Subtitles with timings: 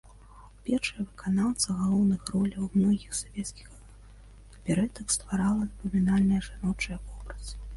[0.67, 3.69] Першая выканаўца галоўных роляў у многіх савецкіх
[4.55, 7.55] аперэтах, стварыла запамінальныя жаночыя вобразы.